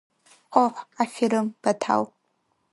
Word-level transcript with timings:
Ҟоҳ, 0.53 0.75
аферым, 1.03 1.47
Баҭал! 1.61 2.03